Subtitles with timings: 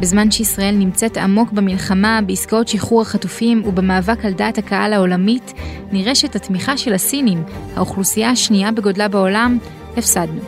[0.00, 5.52] בזמן שישראל נמצאת עמוק במלחמה, בעסקאות שחרור החטופים ובמאבק על דעת הקהל העולמית,
[5.92, 7.42] נרשת התמיכה של הסינים,
[7.76, 9.58] האוכלוסייה השנייה בגודלה בעולם,
[9.96, 10.40] הפסדנו.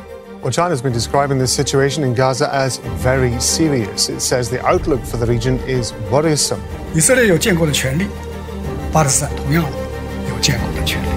[0.42, 4.08] Well, China's been describing this situation in Gaza as very serious.
[4.08, 6.60] It says the outlook for the region is worrisome.
[6.94, 8.06] 以色列有建国的权利，
[8.92, 9.64] 巴勒斯坦同样
[10.28, 11.08] 有建国的权利。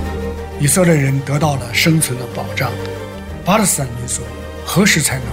[0.60, 2.72] 以色列人得到了生存的保障，
[3.46, 4.22] 巴勒斯坦民族
[4.66, 5.26] 何时才能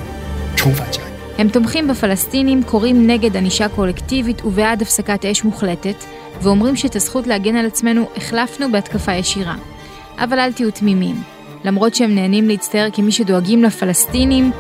[0.57, 1.10] 重返家园？
[1.38, 5.96] הם תומכים בפלסטינים, קוראים נגד ענישה קולקטיבית ובעד הפסקת אש מוחלטת,
[6.42, 9.56] ואומרים שאת הזכות להגן על עצמנו החלפנו בהתקפה ישירה.
[10.18, 11.16] אבל אל תהיו תמימים.
[11.64, 14.52] למרות שהם נהנים להצטער כמי שדואגים לפלסטינים,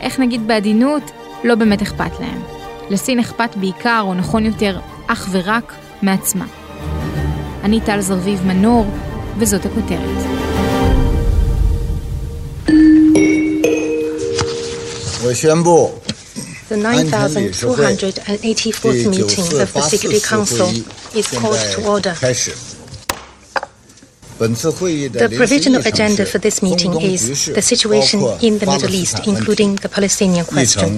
[0.00, 1.02] איך נגיד בעדינות,
[1.44, 2.42] לא באמת אכפת להם.
[2.90, 6.46] לסין אכפת בעיקר, או נכון יותר, אך ורק, מעצמה.
[7.64, 8.86] אני טל זרביב מנור,
[9.38, 10.40] וזאת הכותרת.
[15.22, 15.99] ושמבו,
[16.70, 20.68] The 9,284th meeting of the Security Council
[21.20, 22.14] is called to order.
[24.38, 27.22] The provisional agenda for this meeting is
[27.58, 30.90] the situation in the Middle East, including the Palestinian question.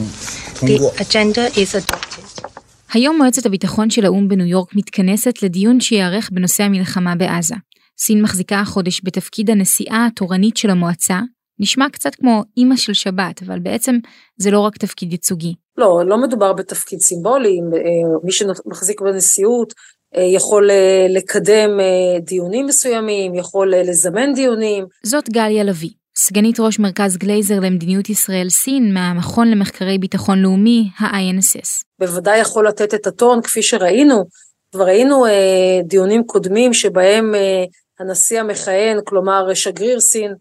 [0.60, 2.22] The agenda is adopted.
[2.92, 7.54] היום מועצת הביטחון של האו"ם בניו יורק מתכנסת לדיון שייערך בנושא המלחמה בעזה.
[7.98, 11.20] סין מחזיקה החודש בתפקיד הנשיאה התורנית של המועצה,
[11.62, 13.98] נשמע קצת כמו אימא של שבת, אבל בעצם
[14.36, 15.54] זה לא רק תפקיד ייצוגי.
[15.76, 19.72] לא, לא מדובר בתפקיד סימבולי, אה, מי שמחזיק בנשיאות
[20.16, 21.70] אה, יכול אה, לקדם
[22.20, 24.86] דיונים מסוימים, יכול לזמן דיונים.
[25.02, 31.84] זאת גליה לביא, סגנית ראש מרכז גלייזר למדיניות ישראל-סין מהמכון למחקרי ביטחון לאומי, ה-INSS.
[31.98, 34.24] בוודאי יכול לתת את הטון, כפי שראינו,
[34.72, 37.64] כבר ראינו אה, דיונים קודמים שבהם אה,
[38.00, 40.32] הנשיא המכהן, כלומר שגריר סין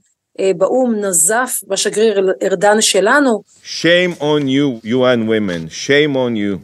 [0.57, 5.69] באו"ם, נזף בשגריר ארדן שלנו, Shame on you, UN women.
[5.71, 6.61] Shame on you.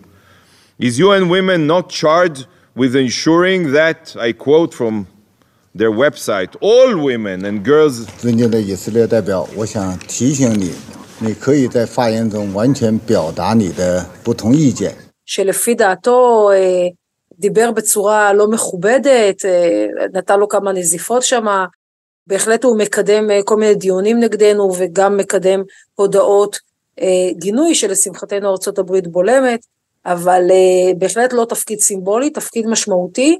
[0.78, 2.46] Is UN women not charged
[2.76, 5.06] with ensuring that, I quote from
[5.74, 10.72] their website, all women and girls 尊敬的以色列代表，我想提醒你，
[11.20, 14.94] 你可以在发言中完全表达你的不同意见。
[15.24, 16.88] שלפי דעתו אה,
[17.38, 21.66] דיבר בצורה לא מכובדת, אה, נתן לו כמה נזיפות שמה,
[22.27, 25.63] בהחלט הוא מקדם אה, כל מיני דיונים נגדנו וגם מקדם
[25.95, 26.59] הודעות
[27.01, 29.59] אה, גינוי שלשמחתנו ארצות הברית בולמת,
[30.05, 33.37] אבל אה, בהחלט לא תפקיד סימבולי, תפקיד משמעותי.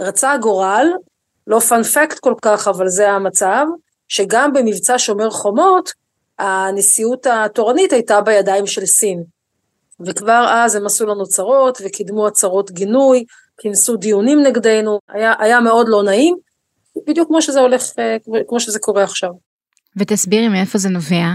[0.00, 0.86] רצה הגורל,
[1.46, 3.66] לא פאנפקט כל כך, אבל זה המצב,
[4.08, 5.92] שגם במבצע שומר חומות,
[6.38, 9.22] הנשיאות התורנית הייתה בידיים של סין.
[10.06, 13.24] וכבר אז הם עשו לנו צרות וקידמו הצהרות גינוי,
[13.60, 16.36] כינסו דיונים נגדנו, היה, היה מאוד לא נעים,
[17.06, 18.16] בדיוק כמו שזה הולך, אה,
[18.48, 19.30] כמו שזה קורה עכשיו.
[19.96, 21.26] ותסבירי מאיפה זה נובע,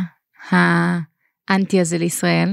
[1.50, 2.50] האנטי הזה לישראל.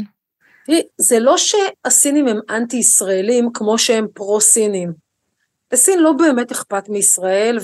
[0.66, 4.92] תראי, זה לא שהסינים הם אנטי ישראלים כמו שהם פרו-סינים.
[5.72, 7.58] לסין לא באמת אכפת מישראל,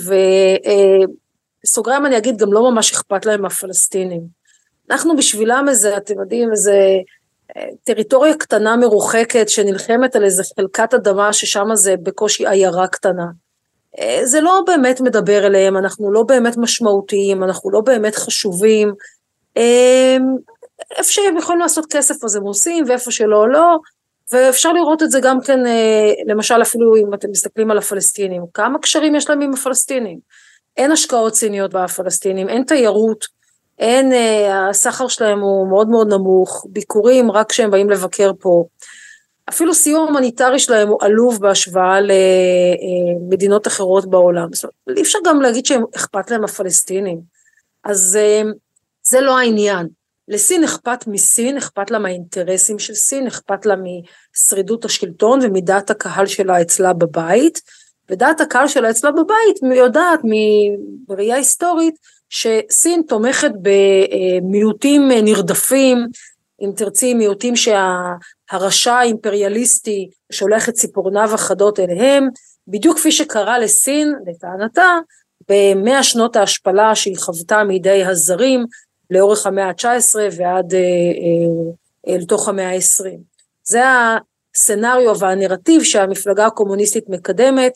[1.63, 4.21] ובסוגריים אני אגיד, גם לא ממש אכפת להם מהפלסטינים.
[4.89, 6.77] אנחנו בשבילם איזה, אתם יודעים, איזה
[7.57, 13.25] אה, טריטוריה קטנה מרוחקת שנלחמת על איזה חלקת אדמה ששם זה בקושי עיירה קטנה.
[13.99, 18.93] אה, זה לא באמת מדבר אליהם, אנחנו לא באמת משמעותיים, אנחנו לא באמת חשובים.
[19.57, 20.17] אה,
[20.97, 23.77] איפה שהם יכולים לעשות כסף אז הם עושים, ואיפה שלא, לא.
[24.31, 28.79] ואפשר לראות את זה גם כן, אה, למשל אפילו אם אתם מסתכלים על הפלסטינים, כמה
[28.79, 30.19] קשרים יש להם עם הפלסטינים.
[30.77, 33.25] אין השקעות סיניות בפלסטינים, אין תיירות,
[33.79, 34.11] אין,
[34.69, 38.63] הסחר שלהם הוא מאוד מאוד נמוך, ביקורים רק כשהם באים לבקר פה.
[39.49, 44.47] אפילו סיוע הומניטרי שלהם הוא עלוב בהשוואה למדינות אחרות בעולם.
[44.53, 47.21] זאת אומרת, אי אפשר גם להגיד שהם אכפת להם הפלסטינים.
[47.83, 48.41] אז אה,
[49.03, 49.87] זה לא העניין.
[50.27, 56.61] לסין אכפת מסין, אכפת לה מהאינטרסים של סין, אכפת לה משרידות השלטון ומדעת הקהל שלה
[56.61, 57.61] אצלה בבית,
[58.09, 60.19] ודעת הקהל שלה אצלה בבית יודעת
[61.07, 61.95] בראייה היסטורית
[62.29, 66.07] שסין תומכת במיעוטים נרדפים,
[66.63, 72.27] אם תרצי מיעוטים שהרשע האימפריאליסטי שולח את ציפורניו החדות אליהם,
[72.67, 74.97] בדיוק כפי שקרה לסין, לטענתה,
[75.49, 78.65] במאה שנות ההשפלה שהיא חוותה מידי הזרים,
[79.09, 80.79] לאורך המאה ה-19 ועד אה,
[82.07, 83.19] אה, לתוך המאה ה-20.
[83.63, 87.73] זה הסצנריו והנרטיב שהמפלגה הקומוניסטית מקדמת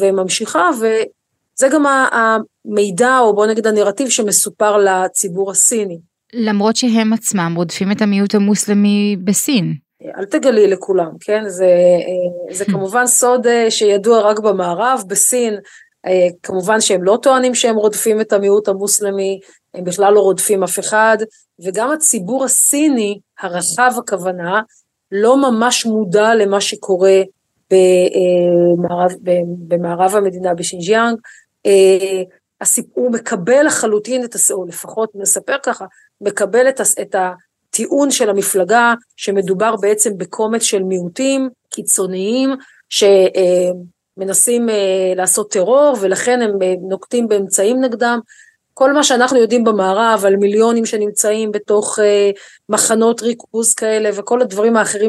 [0.00, 5.98] וממשיכה, וזה גם המידע, או בוא נגיד הנרטיב שמסופר לציבור הסיני.
[6.34, 9.74] למרות שהם עצמם רודפים את המיעוט המוסלמי בסין.
[10.18, 11.42] אל תגלי לכולם, כן?
[11.48, 11.66] זה,
[12.50, 15.54] זה כמובן סוד שידוע רק במערב, בסין
[16.42, 19.40] כמובן שהם לא טוענים שהם רודפים את המיעוט המוסלמי,
[19.74, 21.16] הם בכלל לא רודפים אף אחד,
[21.64, 24.60] וגם הציבור הסיני, הרחב הכוונה,
[25.12, 27.22] לא ממש מודע למה שקורה
[27.70, 29.12] במערב,
[29.68, 31.18] במערב המדינה בשינג'יאנג.
[32.92, 35.84] הוא מקבל לחלוטין את, או לפחות נספר ככה,
[36.20, 42.54] מקבל את, את הטיעון של המפלגה שמדובר בעצם בקומץ של מיעוטים קיצוניים
[42.88, 44.68] שמנסים
[45.16, 46.50] לעשות טרור ולכן הם
[46.88, 48.20] נוקטים באמצעים נגדם.
[48.74, 51.98] כל מה שאנחנו יודעים במערב על מיליונים שנמצאים בתוך
[52.68, 55.08] מחנות ריכוז כאלה וכל הדברים האחרים,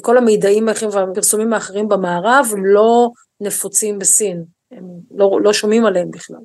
[0.00, 3.08] כל המידעים האחרים והפרסומים האחרים במערב לא
[3.40, 4.84] נפוצים בסין, הם
[5.14, 6.36] לא, לא שומעים עליהם בכלל.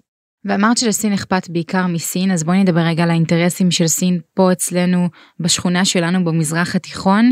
[0.47, 5.07] ואמרת שלסין אכפת בעיקר מסין, אז בואי נדבר רגע על האינטרסים של סין פה אצלנו,
[5.39, 7.31] בשכונה שלנו במזרח התיכון,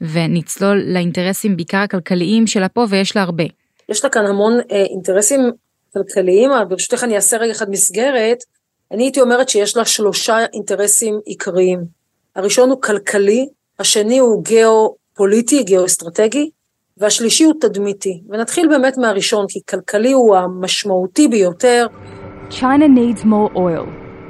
[0.00, 3.44] ונצלול לאינטרסים בעיקר הכלכליים שלה פה, ויש לה הרבה.
[3.88, 5.40] יש לה כאן המון אה, אינטרסים
[5.92, 8.38] כלכליים, אבל ברשותך אני אעשה רגע אחד מסגרת,
[8.92, 11.80] אני הייתי אומרת שיש לה שלושה אינטרסים עיקריים.
[12.36, 13.48] הראשון הוא כלכלי,
[13.78, 16.50] השני הוא גיאו-פוליטי, גיאו-אסטרטגי,
[16.96, 18.22] והשלישי הוא תדמיתי.
[18.28, 21.86] ונתחיל באמת מהראשון, כי כלכלי הוא המשמעותי ביותר.
[22.51, 23.85] China needs more oil.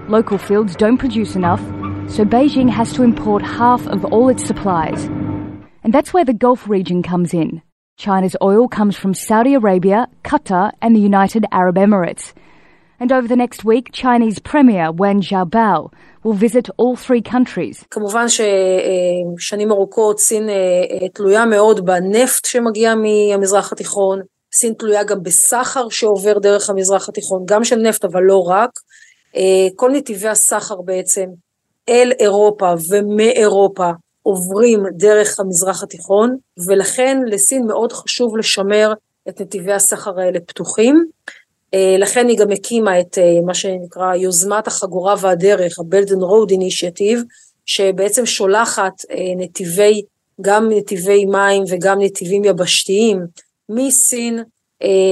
[0.08, 1.62] Local fields don't produce enough,
[2.14, 5.06] so Beijing has to import half of all its supplies.
[5.84, 7.62] And that's where the Gulf region comes in.
[7.98, 12.34] China's oil comes from Saudi Arabia, Qatar, and the United Arab Emirates.
[13.00, 15.92] And over the next week, Chinese Premier Wen Jiabao
[16.24, 17.86] will visit all three countries.
[17.92, 20.50] כמובן ששנים ארוכות סין
[21.14, 24.22] תלויה מאוד בנפט שמגיע מהמזרח התיכון,
[24.55, 28.71] סין תלויה גם בסחר שעובר דרך המזרח התיכון, גם של נפט אבל לא רק.
[29.77, 31.27] כל נתיבי הסחר בעצם
[31.89, 33.91] אל אירופה ומאירופה
[34.23, 38.93] עוברים דרך המזרח התיכון, ולכן לסין מאוד חשוב לשמר
[39.29, 41.05] את נתיבי הסחר האלה פתוחים.
[41.99, 47.19] לכן היא גם הקימה את מה שנקרא יוזמת החגורה והדרך, ה-Belt and Road Initiative,
[47.67, 48.93] שבעצם שולחת
[49.37, 50.03] נתיבי,
[50.41, 53.27] גם נתיבי מים וגם נתיבים יבשתיים
[53.75, 54.43] מסין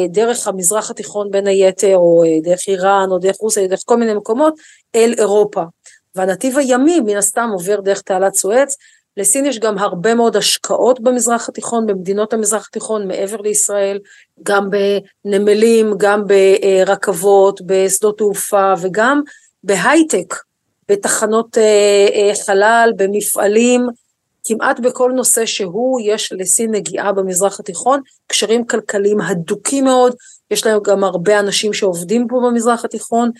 [0.08, 4.54] דרך המזרח התיכון בין היתר, או דרך איראן, או דרך רוסיה, דרך כל מיני מקומות,
[4.94, 5.62] אל אירופה.
[6.14, 8.76] והנתיב הימי מן הסתם עובר דרך תעלת סואץ,
[9.16, 13.98] לסין יש גם הרבה מאוד השקעות במזרח התיכון, במדינות המזרח התיכון מעבר לישראל,
[14.42, 14.68] גם
[15.24, 19.20] בנמלים, גם ברכבות, בשדות תעופה וגם
[19.64, 20.34] בהייטק,
[20.88, 21.58] בתחנות
[22.46, 23.86] חלל, במפעלים,
[24.50, 30.14] כמעט בכל נושא שהוא יש לסין נגיעה במזרח התיכון, קשרים כלכליים הדוקים מאוד,
[30.50, 33.30] יש להם גם הרבה אנשים שעובדים פה במזרח התיכון,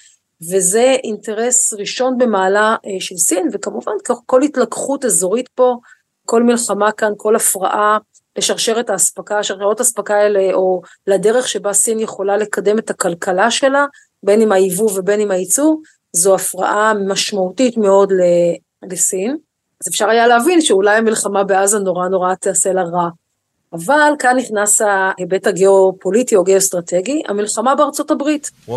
[0.51, 3.93] וזה אינטרס ראשון במעלה של סין, וכמובן
[4.27, 5.77] כל התלקחות אזורית פה,
[6.27, 7.99] כל מלחמה כאן, כל הפרעה
[8.39, 13.87] לשרשרת האספקה, שרשרות האספקה האלה, או לדרך שבה סין יכולה לקדם את הכלכלה שלה,
[14.23, 18.13] בין עם היבוא ובין עם הייצור, זו הפרעה משמעותית מאוד
[18.91, 19.37] לסין.
[19.82, 23.10] אז אפשר היה להבין שאולי המלחמה בעזה נורא נורא תעשה לה רע.
[23.74, 28.52] אבל כאן נכנס ההיבט הגיאופוליטי או גיאוסטרטגי, המלחמה בארצות הברית.
[28.68, 28.72] We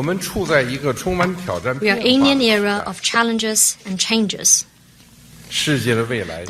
[1.94, 4.64] are in an era of challenges and changes.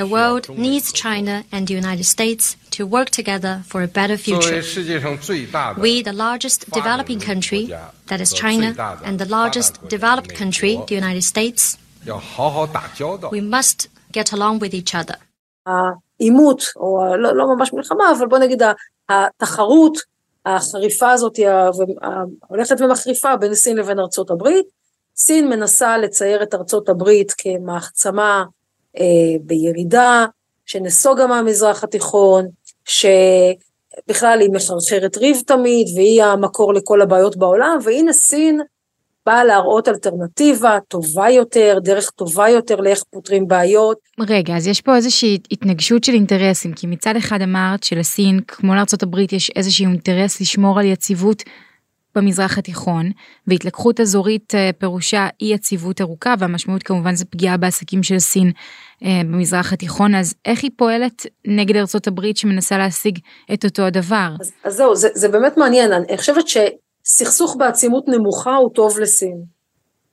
[0.02, 4.60] The world needs China and the United States to work together for a better future.
[5.86, 7.64] We, the largest developing country,
[8.10, 8.68] that is China,
[9.06, 11.78] and the largest developed country, the United States,
[13.30, 13.78] we must
[14.17, 15.17] get along with each other.
[15.65, 18.61] העימות, או לא, לא ממש מלחמה, אבל בוא נגיד
[19.09, 19.97] התחרות
[20.45, 21.39] החריפה הזאת,
[22.01, 24.65] ההולכת ומחריפה בין סין לבין ארצות הברית.
[25.15, 28.43] סין מנסה לצייר את ארצות הברית כמעצמה
[28.99, 30.25] אה, בירידה,
[30.65, 32.45] שנסוגה מהמזרח התיכון,
[32.85, 38.61] שבכלל היא מחרחרת ריב תמיד, והיא המקור לכל הבעיות בעולם, והנה סין
[39.25, 43.97] באה להראות אלטרנטיבה טובה יותר, דרך טובה יותר לאיך פותרים בעיות.
[44.19, 49.17] רגע, אז יש פה איזושהי התנגשות של אינטרסים, כי מצד אחד אמרת שלסין, כמו לארה"ב,
[49.31, 51.43] יש איזשהו אינטרס לשמור על יציבות
[52.15, 53.11] במזרח התיכון,
[53.47, 58.51] והתלקחות אזורית פירושה אי יציבות ארוכה, והמשמעות כמובן זה פגיעה בעסקים של סין
[59.01, 63.19] במזרח התיכון, אז איך היא פועלת נגד ארה"ב שמנסה להשיג
[63.53, 64.29] את אותו הדבר?
[64.39, 66.57] אז, אז זהו, זה, זה באמת מעניין, אני חושבת ש...
[67.05, 69.43] סכסוך בעצימות נמוכה הוא טוב לסין.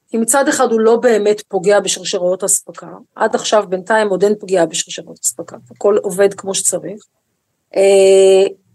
[0.09, 4.66] כי מצד אחד הוא לא באמת פוגע בשרשרות אספקה, עד עכשיו בינתיים עוד אין פגיעה
[4.66, 7.04] בשרשרות אספקה, הכל עובד כמו שצריך.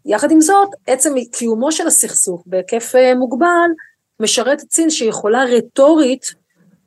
[0.06, 3.70] יחד עם זאת, עצם קיומו של הסכסוך בהיקף מוגבל,
[4.20, 6.26] משרת את סין שיכולה רטורית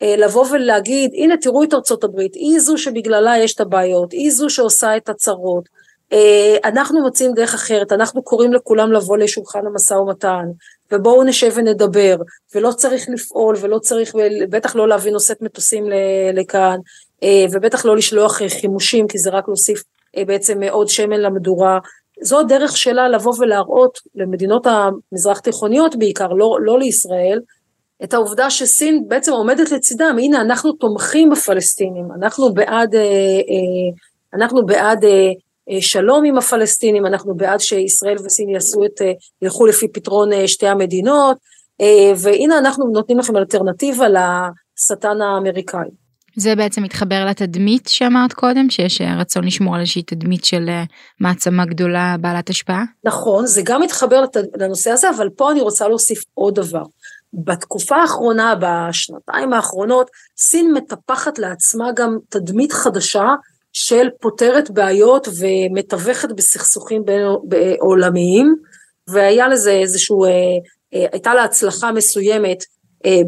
[0.02, 4.50] לבוא ולהגיד, הנה תראו את ארצות הברית, היא זו שבגללה יש את הבעיות, היא זו
[4.50, 5.68] שעושה את הצרות,
[6.64, 10.44] אנחנו מוצאים דרך אחרת, אנחנו קוראים לכולם לבוא לשולחן המשא ומתן,
[10.92, 12.16] ובואו נשב ונדבר,
[12.54, 14.14] ולא צריך לפעול, ולא צריך,
[14.50, 15.84] בטח לא להביא נושאת מטוסים
[16.34, 16.76] לכאן,
[17.52, 19.82] ובטח לא לשלוח חימושים, כי זה רק להוסיף
[20.26, 21.78] בעצם עוד שמן למדורה.
[22.22, 27.40] זו הדרך שלה לבוא ולהראות למדינות המזרח תיכוניות בעיקר, לא, לא לישראל,
[28.04, 32.94] את העובדה שסין בעצם עומדת לצידם, הנה אנחנו תומכים בפלסטינים, אנחנו בעד,
[34.34, 35.04] אנחנו בעד
[35.80, 39.00] שלום עם הפלסטינים, אנחנו בעד שישראל וסין יעשו את,
[39.42, 41.36] ילכו לפי פתרון שתי המדינות,
[42.16, 45.88] והנה אנחנו נותנים לכם אלטרנטיבה לשטן האמריקאי.
[46.36, 50.68] זה בעצם מתחבר לתדמית שאמרת קודם, שיש רצון לשמור על איזושהי תדמית של
[51.20, 52.84] מעצמה גדולה בעלת השפעה?
[53.04, 54.24] נכון, זה גם מתחבר
[54.60, 56.82] לנושא הזה, אבל פה אני רוצה להוסיף עוד דבר.
[57.32, 63.26] בתקופה האחרונה, בשנתיים האחרונות, סין מטפחת לעצמה גם תדמית חדשה
[63.72, 67.02] של פותרת בעיות ומתווכת בסכסוכים
[67.80, 68.54] עולמיים,
[69.08, 70.24] והיה לזה איזשהו,
[70.92, 72.64] הייתה לה הצלחה מסוימת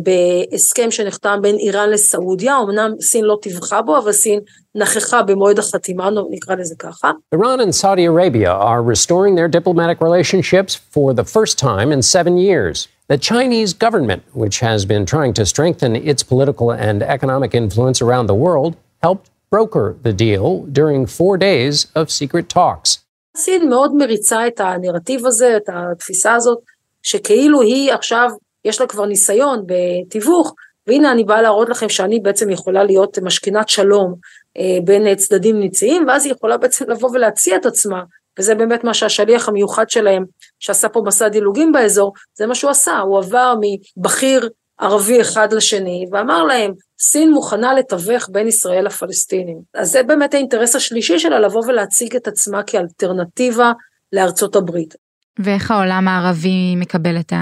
[0.03, 4.41] בהסכם שנחתם בין איראן לסעודיה, אמנם סין לא טיווחה בו, אבל סין
[4.75, 7.11] נכחה במועד החתימה, נקרא לזה ככה.
[7.35, 12.89] And Saudi Arabia are restoring their diplomatic relationships for the first time in seven years.
[13.09, 18.27] The Chinese government, which has been trying to strengthen its political and economic influence around
[18.27, 22.99] the world, helped broker the deal during four days of secret talks.
[23.37, 26.59] סין מאוד מריצה את הנרטיב הזה, את התפיסה הזאת,
[27.03, 28.31] שכאילו היא עכשיו,
[28.65, 30.55] יש לה כבר ניסיון בתיווך,
[30.87, 34.15] והנה אני באה להראות לכם שאני בעצם יכולה להיות משכינת שלום
[34.57, 38.03] אה, בין צדדים ניציים, ואז היא יכולה בעצם לבוא ולהציע את עצמה,
[38.39, 40.25] וזה באמת מה שהשליח המיוחד שלהם,
[40.59, 44.49] שעשה פה מסע דילוגים באזור, זה מה שהוא עשה, הוא עבר מבכיר
[44.81, 49.59] ערבי אחד לשני, ואמר להם, סין מוכנה לתווך בין ישראל לפלסטינים.
[49.75, 53.73] אז זה באמת האינטרס השלישי שלה, לבוא ולהציג את עצמה כאלטרנטיבה
[54.13, 54.95] לארצות הברית.
[55.39, 57.33] ואיך העולם הערבי מקבל את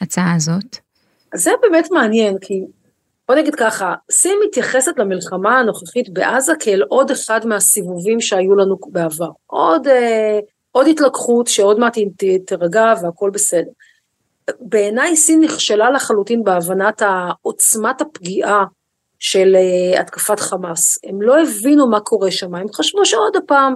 [0.00, 0.76] ההצעה הזאת?
[1.34, 2.54] אז זה באמת מעניין, כי
[3.28, 9.30] בוא נגיד ככה, סין מתייחסת למלחמה הנוכחית בעזה כאל עוד אחד מהסיבובים שהיו לנו בעבר.
[9.46, 10.38] עוד, אה,
[10.72, 11.98] עוד התלקחות שעוד מעט
[12.46, 13.70] תירגע והכל בסדר.
[14.60, 17.02] בעיניי סין נכשלה לחלוטין בהבנת
[17.42, 18.64] עוצמת הפגיעה
[19.18, 20.98] של uh, התקפת חמאס.
[21.04, 23.74] הם לא הבינו מה קורה שם, הם חשבו שעוד הפעם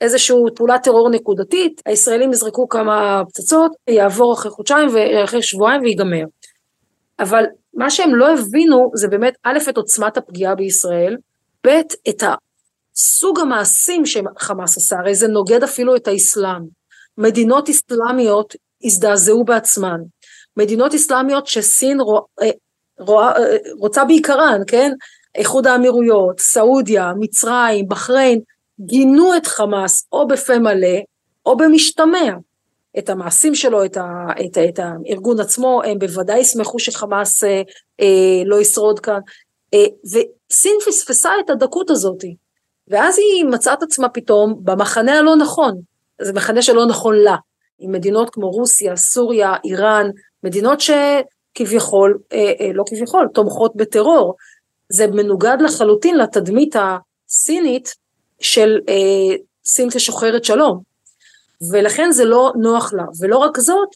[0.00, 6.24] איזושהי פעולת טרור נקודתית, הישראלים יזרקו כמה פצצות, יעבור אחרי חודשיים ואחרי שבועיים ויגמר.
[7.20, 7.44] אבל
[7.74, 11.16] מה שהם לא הבינו זה באמת א', את עוצמת הפגיעה בישראל,
[11.66, 11.68] ב',
[12.08, 12.22] את
[12.96, 16.62] סוג המעשים שחמאס עשה, הרי זה נוגד אפילו את האסלאם.
[17.18, 20.00] מדינות אסלאמיות הזדעזעו בעצמן.
[20.56, 22.20] מדינות אסלאמיות שסין רוא,
[22.98, 23.24] רוא,
[23.78, 24.92] רוצה בעיקרן, כן?
[25.34, 28.40] איחוד האמירויות, סעודיה, מצרים, בחריין,
[28.80, 30.98] גינו את חמאס או בפה מלא
[31.46, 32.32] או במשתמע.
[32.98, 37.62] את המעשים שלו, את, ה, את, את הארגון עצמו, הם בוודאי ישמחו שחמאס אה,
[38.00, 39.18] אה, לא ישרוד כאן.
[39.74, 42.24] אה, וסין פספסה את הדקות הזאת,
[42.88, 45.80] ואז היא מצאה את עצמה פתאום במחנה הלא נכון,
[46.22, 47.36] זה מחנה שלא נכון לה,
[47.78, 50.10] עם מדינות כמו רוסיה, סוריה, איראן,
[50.42, 54.34] מדינות שכביכול, אה, אה, לא כביכול, תומכות בטרור.
[54.88, 57.94] זה מנוגד לחלוטין לתדמית הסינית
[58.40, 60.80] של אה, סין כשוחרת שלום.
[61.72, 63.04] ולכן זה לא נוח לה.
[63.20, 63.88] ולא רק זאת,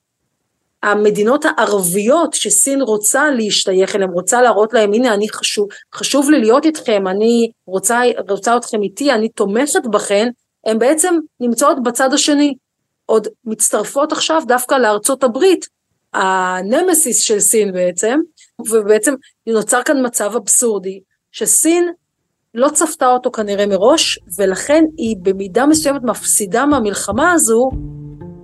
[0.83, 6.65] המדינות הערביות שסין רוצה להשתייך אליהן, רוצה להראות להם, הנה אני חשוב, חשוב לי להיות
[6.65, 10.29] איתכם, אני רוצה, רוצה אתכם איתי, אני תומכת בכן,
[10.67, 12.55] הן בעצם נמצאות בצד השני.
[13.11, 15.67] עוד מצטרפות עכשיו דווקא לארצות הברית,
[16.15, 18.19] הנמסיס של סין בעצם,
[18.71, 19.15] ובעצם
[19.47, 21.01] נוצר כאן מצב אבסורדי,
[21.33, 21.89] שסין
[22.55, 27.71] לא צפתה אותו כנראה מראש, ולכן היא במידה מסוימת מפסידה מהמלחמה הזו,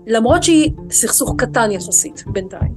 [0.06, 2.74] למרות שהיא סכסוך קטן יחסית בינתיים.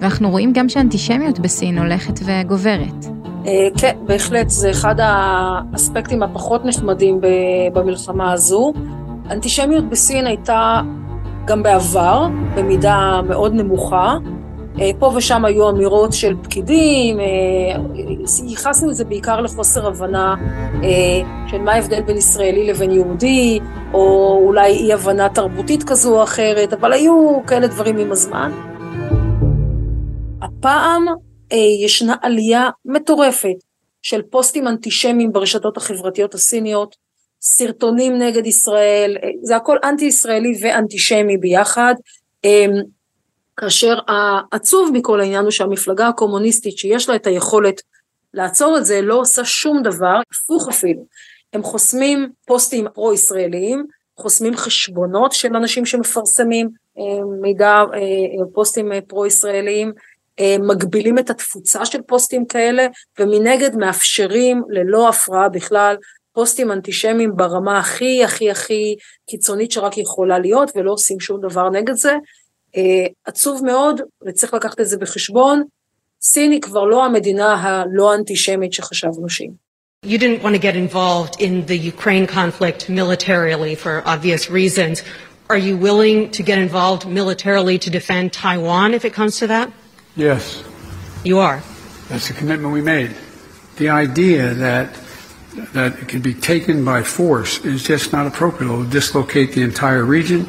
[0.00, 3.04] ואנחנו רואים גם שאנטישמיות בסין הולכת וגוברת.
[3.78, 7.20] כן, בהחלט, זה אחד האספקטים הפחות נחמדים
[7.72, 8.72] במלחמה הזו.
[9.30, 10.80] אנטישמיות בסין הייתה
[11.44, 14.16] גם בעבר, במידה מאוד נמוכה.
[14.98, 17.20] פה ושם היו אמירות של פקידים,
[18.44, 20.34] ייחסנו את זה בעיקר לחוסר הבנה
[21.46, 23.60] של מה ההבדל בין ישראלי לבין יהודי,
[23.94, 28.52] או אולי אי הבנה תרבותית כזו או אחרת, אבל היו כאלה דברים עם הזמן.
[30.42, 31.06] הפעם
[31.56, 33.56] ישנה עלייה מטורפת
[34.02, 36.96] של פוסטים אנטישמיים ברשתות החברתיות הסיניות.
[37.44, 41.94] סרטונים נגד ישראל, זה הכל אנטי ישראלי ואנטישמי ביחד.
[43.56, 47.80] כאשר העצוב מכל העניין הוא שהמפלגה הקומוניסטית שיש לה את היכולת
[48.34, 51.04] לעצור את זה לא עושה שום דבר, הפוך אפילו.
[51.52, 56.68] הם חוסמים פוסטים פרו-ישראליים, חוסמים חשבונות של אנשים שמפרסמים
[56.98, 59.92] אה, מידע, אה, פוסטים פרו-ישראליים, אה,
[60.68, 62.86] מגבילים את התפוצה של פוסטים כאלה,
[63.18, 65.96] ומנגד מאפשרים ללא הפרעה בכלל
[66.32, 68.96] פוסטים אנטישמיים ברמה הכי הכי הכי
[69.30, 72.16] קיצונית שרק יכולה להיות, ולא עושים שום דבר נגד זה.
[73.26, 75.62] עצוב מאוד, וצריך לקחת את זה בחשבון,
[76.22, 79.50] סין היא כבר לא המדינה הלא אנטישמית שחשבנו שהיא.
[80.06, 85.02] You didn't want to get involved in the Ukraine conflict militarily for obvious reasons.
[85.48, 89.68] Are you willing to get involved militarily to defend Taiwan if it comes to that?
[90.16, 90.62] Yes.
[91.24, 91.62] You are?
[92.08, 93.16] That's the commitment we made.
[93.76, 94.88] The idea that
[95.74, 98.68] that it can be taken by force is just not appropriate.
[98.70, 100.40] It will dislocate the entire region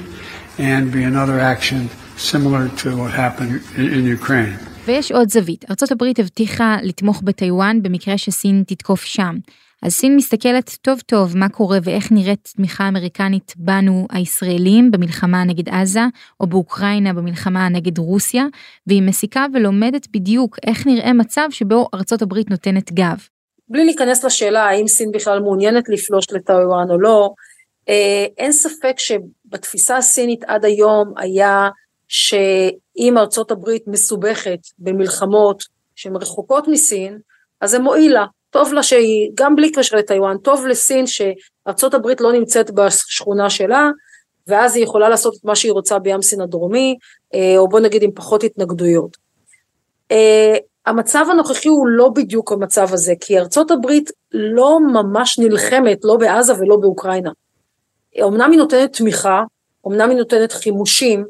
[0.58, 4.58] and be another action similar to what happened in, in Ukraine.
[4.86, 9.36] ויש עוד זווית, ארצות הברית הבטיחה לתמוך בטיוואן במקרה שסין תתקוף שם.
[9.84, 15.70] אז סין מסתכלת טוב טוב מה קורה ואיך נראית תמיכה אמריקנית בנו הישראלים במלחמה נגד
[15.70, 16.02] עזה,
[16.40, 18.46] או באוקראינה במלחמה נגד רוסיה,
[18.88, 23.28] והיא מסיקה ולומדת בדיוק איך נראה מצב שבו ארצות הברית נותנת גב.
[23.70, 27.34] בלי להיכנס לשאלה האם סין בכלל מעוניינת לפלוש לטיוואן או לא,
[27.90, 31.70] אה, אין ספק שבתפיסה הסינית עד היום היה
[32.08, 35.64] שאם ארצות הברית מסובכת במלחמות
[35.96, 37.20] שהן רחוקות מסין,
[37.62, 38.26] אז זה מועיל לה.
[38.54, 43.90] טוב לה שהיא, גם בלי קשר לטיוואן, טוב לסין שארצות הברית לא נמצאת בשכונה שלה,
[44.48, 46.96] ואז היא יכולה לעשות את מה שהיא רוצה בים סין הדרומי,
[47.34, 49.18] אה, או בוא נגיד עם פחות התנגדויות.
[50.12, 50.56] אה,
[50.86, 56.54] המצב הנוכחי הוא לא בדיוק המצב הזה, כי ארצות הברית לא ממש נלחמת, לא בעזה
[56.60, 57.32] ולא באוקראינה.
[58.24, 59.44] אמנם היא נותנת תמיכה,
[59.88, 61.26] אמנם היא נותנת חימושים,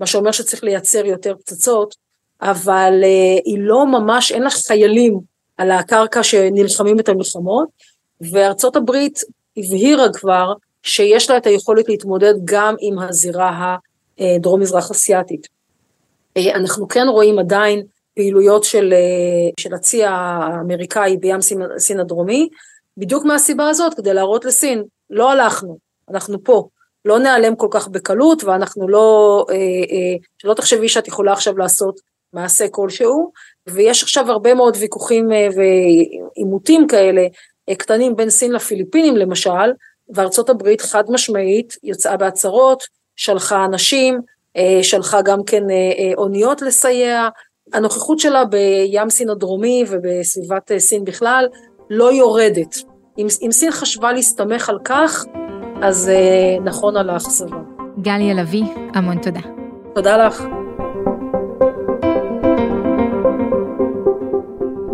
[0.00, 1.94] מה שאומר שצריך לייצר יותר פצצות,
[2.42, 7.68] אבל uh, היא לא ממש, אין לה חיילים על הקרקע שנלחמים את המלחמות,
[8.32, 9.20] וארצות הברית
[9.56, 13.76] הבהירה כבר שיש לה את היכולת להתמודד גם עם הזירה
[14.18, 15.46] הדרום מזרח אסיאתית.
[16.38, 17.82] Uh, אנחנו כן רואים עדיין
[18.14, 22.48] פעילויות של, uh, של הצי האמריקאי בים סין, סין הדרומי,
[22.96, 25.78] בדיוק מהסיבה הזאת, כדי להראות לסין, לא הלכנו,
[26.10, 26.68] אנחנו פה,
[27.04, 32.00] לא נעלם כל כך בקלות ואנחנו לא, אה, אה, שלא תחשבי שאת יכולה עכשיו לעשות
[32.32, 33.32] מעשה כלשהו,
[33.68, 37.26] ויש עכשיו הרבה מאוד ויכוחים אה, ועימותים כאלה
[37.78, 39.72] קטנים בין סין לפיליפינים למשל,
[40.14, 42.82] וארצות הברית חד משמעית יצאה בהצהרות,
[43.16, 44.18] שלחה אנשים,
[44.82, 45.62] שלחה גם כן
[46.16, 47.28] אוניות לסייע,
[47.72, 51.46] הנוכחות שלה בים סין הדרומי ובסביבת סין בכלל
[51.90, 52.76] לא יורדת.
[53.18, 55.24] אם, אם סין חשבה להסתמך על כך,
[55.82, 57.56] אז אה, נכון על האכזבה.
[58.02, 59.40] גליה לביא, המון תודה.
[59.94, 60.44] תודה לך.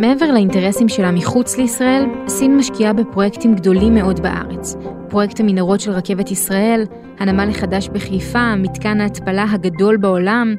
[0.01, 4.77] מעבר לאינטרסים שלה מחוץ לישראל, סין משקיעה בפרויקטים גדולים מאוד בארץ.
[5.09, 6.85] פרויקט המנהרות של רכבת ישראל,
[7.19, 10.55] הנמל החדש בחיפה, מתקן ההתפלה הגדול בעולם.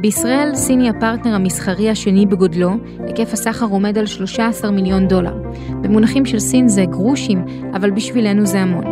[0.00, 2.70] בישראל סין היא הפרטנר המסחרי השני בגודלו,
[3.06, 5.34] היקף הסחר עומד על 13 מיליון דולר.
[5.82, 8.84] במונחים של סין זה גרושים, אבל בשבילנו זה המון.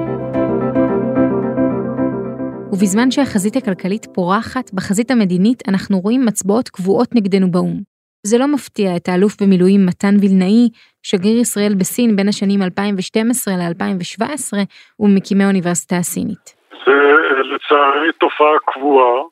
[2.73, 7.96] ובזמן שהחזית הכלכלית פורחת, בחזית המדינית אנחנו רואים מצבעות קבועות נגדנו באו"ם.
[8.31, 10.69] זה לא מפתיע את האלוף במילואים מתן וילנאי,
[11.03, 14.53] שגריר ישראל בסין בין השנים 2012 ל-2017,
[15.01, 16.45] ומקימי האוניברסיטה הסינית.
[16.87, 16.93] זה
[17.53, 19.23] לצערי תופעה קבועה.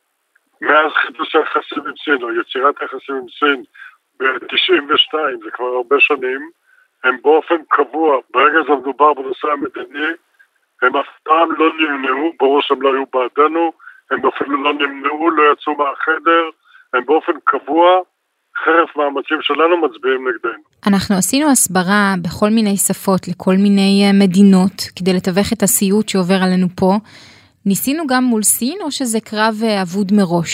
[0.61, 3.65] מאז חידוש היחסים עם סין, או יצירת היחסים עם סין
[4.21, 6.51] ב-92, זה כבר הרבה שנים,
[7.05, 10.13] הם באופן קבוע, ברגע זה מדובר בנושא המדיני,
[10.83, 13.73] הם אף פעם לא נמנעו, ברור שהם לא היו בעדנו,
[14.11, 16.45] הם אפילו לא נמנעו, לא יצאו מהחדר,
[16.95, 18.01] הם באופן קבוע,
[18.65, 20.63] חרף מאמצים שלנו, מצביעים נגדנו.
[20.87, 26.41] אנחנו עשינו הסברה בכל מיני שפות לכל מיני אה, מדינות כדי לתווך את הסיוט שעובר
[26.45, 26.91] עלינו פה.
[27.67, 30.53] ניסינו גם מול סין או שזה קרב אה, אבוד מראש?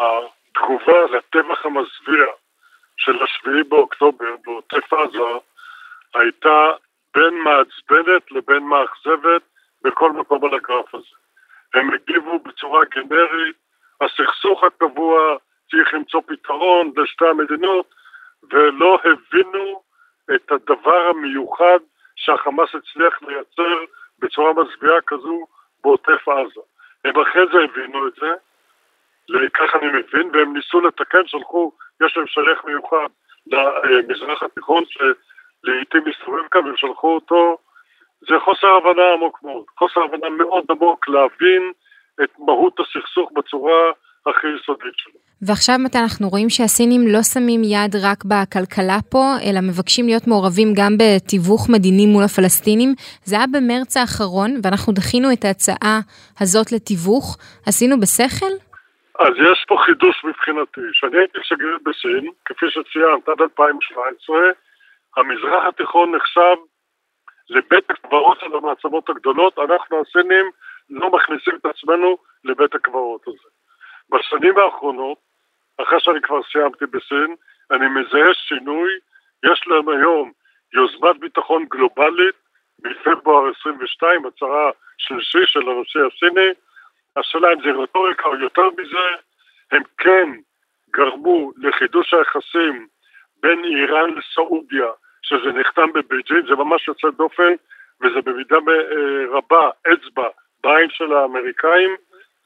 [0.00, 2.26] התגובה לטבח המזוויע
[2.96, 5.18] של השביעי באוקטובר בעוטף עזה
[6.14, 6.58] הייתה
[7.14, 9.42] בין מעצבנת לבין מאכזבת
[9.84, 11.16] בכל מקום על הגרף הזה.
[11.74, 13.56] הם הגיבו בצורה גנרית,
[14.00, 15.36] הסכסוך הקבוע
[15.70, 17.94] צריך למצוא פתרון לשתי המדינות,
[18.50, 19.82] ולא הבינו
[20.34, 21.78] את הדבר המיוחד
[22.16, 23.84] שהחמאס הצליח לייצר
[24.18, 25.46] בצורה מזוויעה כזו
[25.84, 26.60] בעוטף עזה.
[27.04, 28.34] הם אחרי זה הבינו את זה,
[29.54, 31.72] ככה אני מבין, והם ניסו לתקן, שלחו,
[32.04, 33.08] יש להם שליח מיוחד
[33.46, 37.58] למזרח התיכון, שלעיתים מסתובב כאן, והם שלחו אותו
[38.20, 41.72] זה חוסר הבנה עמוק מאוד, חוסר הבנה מאוד עמוק להבין
[42.24, 43.92] את מהות הסכסוך בצורה
[44.28, 45.26] הכי יסודית שלו.
[45.42, 50.68] ועכשיו מתי אנחנו רואים שהסינים לא שמים יד רק בכלכלה פה, אלא מבקשים להיות מעורבים
[50.78, 52.90] גם בתיווך מדיני מול הפלסטינים.
[53.24, 55.98] זה היה במרץ האחרון, ואנחנו דחינו את ההצעה
[56.40, 57.26] הזאת לתיווך.
[57.66, 58.52] עשינו בשכל?
[59.18, 60.80] אז יש פה חידוש מבחינתי.
[60.92, 64.36] כשאני הייתי שגריר בסין, כפי שציינת, עד 2017,
[65.16, 66.56] המזרח התיכון נחשב
[67.50, 70.46] לבית הקברות של המעצמות הגדולות, אנחנו הסינים
[70.90, 73.48] לא מכניסים את עצמנו לבית הקברות הזה.
[74.10, 75.18] בשנים האחרונות,
[75.82, 77.34] אחרי שאני כבר סיימתי בסין,
[77.70, 78.90] אני מזהה שינוי,
[79.44, 80.32] יש להם היום
[80.74, 82.34] יוזמת ביטחון גלובלית
[82.78, 86.50] בפברואר 22, הצהרה שלישי של הנשיא הסיני,
[87.16, 89.08] השאלה אם זה רטוריקה או יותר מזה,
[89.72, 90.28] הם כן
[90.90, 92.86] גרמו לחידוש היחסים
[93.42, 94.86] בין איראן לסעודיה,
[95.22, 97.52] שזה נחתם בבייג'ין, זה ממש יוצא דופן,
[98.00, 100.28] וזה במידה אה, רבה אצבע
[100.62, 101.96] בעין של האמריקאים,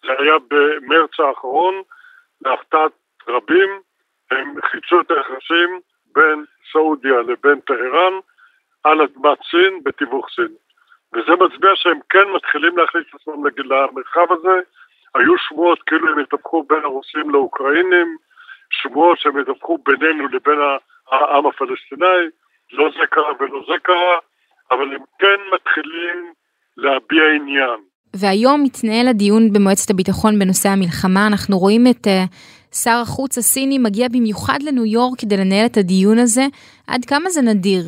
[0.07, 1.83] זה היה במרץ האחרון,
[2.45, 2.93] להפתעת
[3.29, 3.81] רבים,
[4.31, 5.81] הם חידשו את היחסים
[6.15, 8.13] בין סעודיה לבין טהרן
[8.85, 10.55] על אדמת סין בתיווך סין.
[11.13, 14.61] וזה מצביע שהם כן מתחילים להכניס את עצמם למרחב הזה.
[15.15, 18.17] היו שמועות כאילו הם יתהפכו בין הרוסים לאוקראינים,
[18.71, 20.59] שמועות שהם יתהפכו בינינו לבין
[21.11, 22.27] העם הפלסטיני,
[22.73, 24.19] לא זה קרה ולא זה קרה,
[24.71, 26.33] אבל הם כן מתחילים
[26.77, 27.81] להביע עניין.
[28.17, 31.27] והיום מתנהל הדיון במועצת הביטחון בנושא המלחמה.
[31.27, 32.11] אנחנו רואים את uh,
[32.83, 36.45] שר החוץ הסיני מגיע במיוחד לניו יורק כדי לנהל את הדיון הזה.
[36.93, 37.83] עד כמה זה נדיר?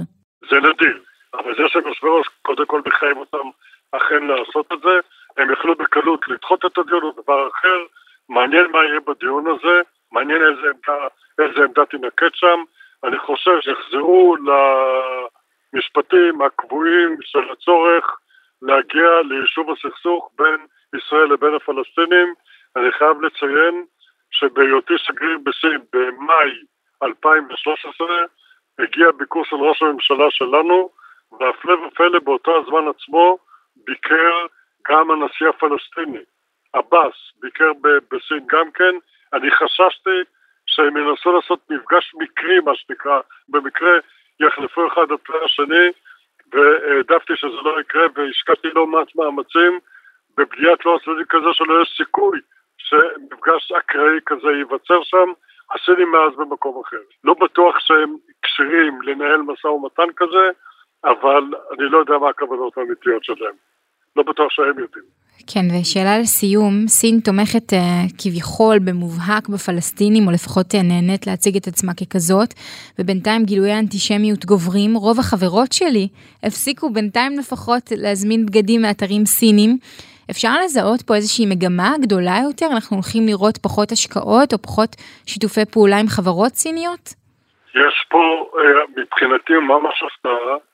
[0.50, 0.96] זה נדיר,
[1.35, 1.62] אבל זה
[2.02, 3.46] ראש קודם כל מחייב אותם
[3.92, 4.96] אכן לעשות את זה.
[5.37, 7.78] הם יכלו בקלות לדחות את הדיון או דבר אחר.
[8.28, 9.80] מעניין מה יהיה בדיון הזה,
[10.12, 11.06] מעניין איזה עמדה,
[11.38, 12.58] איזה עמדה תינקט שם.
[13.04, 14.37] אני חושב שיחזרו
[15.74, 18.18] למשפטים הקבועים של הצורך
[18.62, 22.35] להגיע ליישוב הסכסוך בין ישראל לבין הפלסטינים.
[22.77, 23.85] אני חייב לציין
[24.31, 26.53] שבהיותי שגריר בסין במאי
[27.03, 28.07] 2013
[28.79, 30.90] הגיע ביקור של ראש הממשלה שלנו
[31.33, 33.38] והפלא ופלא באותו הזמן עצמו
[33.77, 34.46] ביקר
[34.88, 36.25] גם הנשיא הפלסטיני,
[36.72, 37.70] עבאס, ביקר
[38.12, 38.94] בסין גם כן.
[39.33, 40.18] אני חששתי
[40.66, 43.92] שהם ינסו לעשות מפגש מקרי, מה שנקרא, במקרה
[44.40, 45.88] יחלפו אחד על פני השני,
[46.52, 49.78] והעדפתי שזה לא יקרה והשקעתי לא מעט מאמצים
[50.36, 52.40] בבניית לא הצדדים כזה שלא יש סיכוי
[52.78, 55.32] שמפגש אקראי כזה ייווצר שם.
[55.74, 56.96] הסינים מאז במקום אחר.
[57.24, 60.50] לא בטוח שהם כשירים לנהל משא ומתן כזה,
[61.04, 63.54] אבל אני לא יודע מה הכוונות האמיתיות שלהם.
[64.16, 65.04] לא בטוח שהם יודעים.
[65.46, 67.76] כן, ושאלה לסיום, סין תומכת uh,
[68.18, 72.55] כביכול במובהק בפלסטינים, או לפחות uh, נהנית להציג את עצמה ככזאת,
[72.98, 74.94] ובינתיים גילויי האנטישמיות גוברים.
[74.94, 76.09] רוב החברות שלי
[76.42, 79.78] הפסיקו בינתיים לפחות להזמין בגדים מאתרים סינים.
[80.31, 82.66] אפשר לזהות פה איזושהי מגמה גדולה יותר?
[82.66, 87.14] אנחנו הולכים לראות פחות השקעות או פחות שיתופי פעולה עם חברות סיניות?
[87.74, 88.18] יש פה
[88.52, 90.71] uh, מבחינתי ממש הפתעה.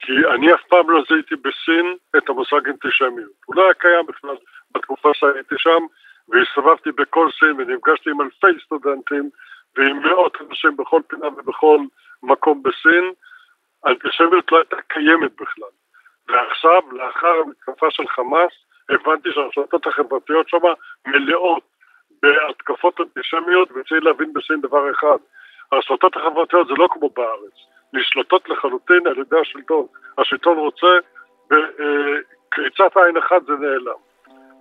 [0.00, 3.32] כי אני אף פעם לא זיהיתי בסין את המושג אנטישמיות.
[3.46, 4.36] הוא לא היה קיים בכלל
[4.70, 5.86] בתקופה שהייתי שם,
[6.28, 9.30] והסתובבתי בכל סין ונפגשתי עם אלפי סטודנטים
[9.76, 11.78] ועם מאות אנשים בכל פינה ובכל
[12.22, 13.12] מקום בסין.
[13.84, 15.72] האנטישמיות לא הייתה קיימת בכלל.
[16.28, 18.52] ועכשיו, לאחר המתקפה של חמאס,
[18.88, 20.58] הבנתי שהרשתות החברתיות שם
[21.06, 21.62] מלאות
[22.22, 25.18] בהתקפות אנטישמיות, וצריך להבין בסין דבר אחד,
[25.72, 27.69] הרשתות החברתיות זה לא כמו בארץ.
[27.92, 29.86] נשלטות לחלוטין על ידי השלטון.
[30.18, 30.86] השלטון רוצה,
[31.50, 34.00] בקריצת עין אחת זה נעלם.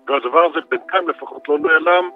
[0.08, 2.10] והדבר הזה בינתיים לפחות לא נעלם,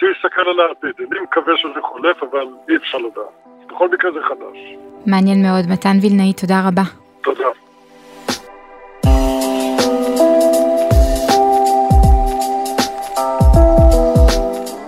[0.00, 1.06] צריך להסתכל על העתיד.
[1.12, 3.46] אני מקווה שזה חולף, אבל אי אפשר לדעת.
[3.66, 4.58] בכל מקרה זה חדש.
[5.06, 5.64] מעניין מאוד.
[5.72, 6.82] מתן וילנאי, תודה רבה.
[7.22, 7.48] תודה.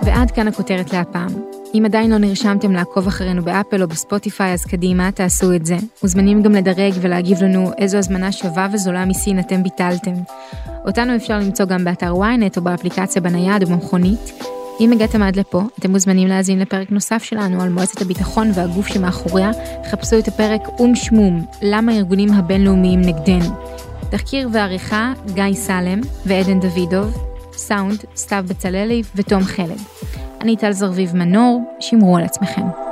[0.07, 1.58] ועד כאן הכותרת להפעם.
[1.75, 5.77] אם עדיין לא נרשמתם לעקוב אחרינו באפל או בספוטיפיי, אז קדימה, תעשו את זה.
[6.03, 10.15] מוזמנים גם לדרג ולהגיב לנו איזו הזמנה שווה וזולה מסין אתם ביטלתם.
[10.87, 14.33] אותנו אפשר למצוא גם באתר ynet או באפליקציה בנייד או במכונית.
[14.81, 19.51] אם הגעתם עד לפה, אתם מוזמנים להאזין לפרק נוסף שלנו על מועצת הביטחון והגוף שמאחוריה.
[19.91, 23.55] חפשו את הפרק או"ם שמום, למה הארגונים הבינלאומיים נגדנו.
[24.11, 27.25] תחקיר ועריכה, גיא סלם ועדן דוידוב.
[27.53, 29.79] סאונד, סתיו בצללי ותום חלד.
[30.41, 32.88] אני טל זרביב מנור, שמרו על עצמכם.